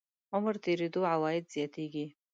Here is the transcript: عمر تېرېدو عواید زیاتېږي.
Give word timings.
عمر 0.35 0.55
تېرېدو 0.65 1.01
عواید 1.13 1.43
زیاتېږي. 1.55 2.05